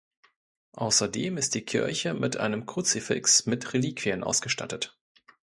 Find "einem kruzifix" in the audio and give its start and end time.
2.35-3.45